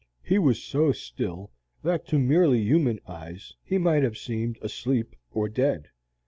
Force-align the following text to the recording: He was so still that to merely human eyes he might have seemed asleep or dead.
He 0.23 0.39
was 0.39 0.59
so 0.59 0.91
still 0.91 1.51
that 1.83 2.07
to 2.07 2.17
merely 2.17 2.57
human 2.63 2.99
eyes 3.05 3.53
he 3.63 3.77
might 3.77 4.01
have 4.01 4.17
seemed 4.17 4.57
asleep 4.63 5.15
or 5.29 5.47
dead. 5.47 5.89